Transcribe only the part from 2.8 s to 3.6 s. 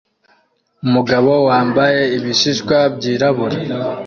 byirabura